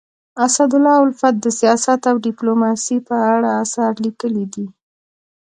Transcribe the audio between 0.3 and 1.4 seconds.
اسدالله الفت